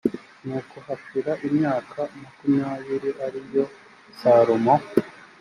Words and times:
nuko 0.45 0.75
hashira 0.85 1.31
imyaka 1.47 1.99
makumyabiri 2.21 3.09
ari 3.25 3.41
yo 3.55 3.63
salomo 4.19 4.75